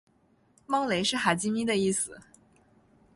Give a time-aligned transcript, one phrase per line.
[0.65, 2.19] 猫雷是哈基米的意思